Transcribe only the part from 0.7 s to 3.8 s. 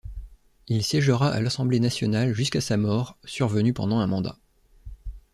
siégera à l'Assemblée nationale jusqu'à sa mort survenue